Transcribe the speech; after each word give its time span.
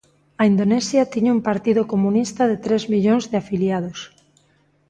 A 0.41 0.43
Indonesia 0.51 1.09
tiña 1.13 1.35
un 1.37 1.41
parido 1.47 1.83
comunista 1.93 2.43
de 2.51 2.57
tres 2.65 2.83
millóns 2.93 3.25
de 3.31 3.35
afiliados. 3.43 3.99